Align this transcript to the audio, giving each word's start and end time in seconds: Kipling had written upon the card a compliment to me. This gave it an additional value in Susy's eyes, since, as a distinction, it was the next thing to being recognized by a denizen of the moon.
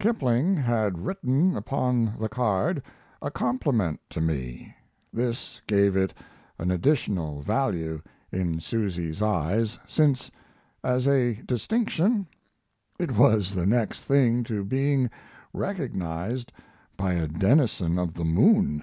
Kipling 0.00 0.56
had 0.56 0.98
written 1.06 1.56
upon 1.56 2.18
the 2.18 2.28
card 2.28 2.82
a 3.22 3.30
compliment 3.30 4.00
to 4.10 4.20
me. 4.20 4.74
This 5.12 5.60
gave 5.68 5.94
it 5.94 6.12
an 6.58 6.72
additional 6.72 7.42
value 7.42 8.02
in 8.32 8.58
Susy's 8.58 9.22
eyes, 9.22 9.78
since, 9.86 10.32
as 10.82 11.06
a 11.06 11.34
distinction, 11.46 12.26
it 12.98 13.12
was 13.12 13.54
the 13.54 13.66
next 13.66 14.00
thing 14.00 14.42
to 14.42 14.64
being 14.64 15.10
recognized 15.52 16.50
by 16.96 17.12
a 17.14 17.28
denizen 17.28 18.00
of 18.00 18.14
the 18.14 18.24
moon. 18.24 18.82